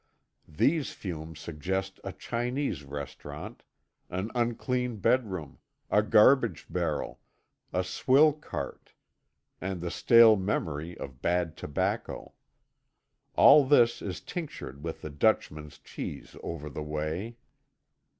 [0.49, 3.61] These fumes suggest a Chinese restaurant,
[4.09, 5.59] an unclean bedroom,
[5.91, 7.19] a garbage barrel,
[7.71, 8.93] a swill cart,
[9.61, 12.33] and the stale memory of bad tobacco.
[13.35, 17.37] All this is tinctured with the Dutchman's cheese over the way.